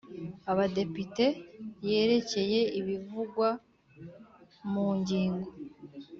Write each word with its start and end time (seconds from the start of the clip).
Abadepite 0.51 1.25
yerekeye 1.87 2.61
ibivugwa 2.79 3.49
mu 4.71 4.87
ngingo 4.99 5.49